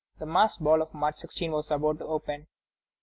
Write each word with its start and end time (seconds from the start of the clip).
The 0.17 0.25
masked 0.25 0.63
ball 0.63 0.81
of 0.81 0.95
March 0.95 1.17
16 1.17 1.51
was 1.51 1.69
about 1.69 1.99
to 1.99 2.05
open. 2.07 2.47